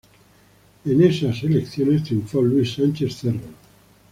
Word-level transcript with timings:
En 0.83 0.99
esas 1.03 1.43
elecciones 1.43 2.03
triunfó 2.03 2.41
Luis 2.41 2.73
Sánchez 2.73 3.17
Cerro. 3.17 3.49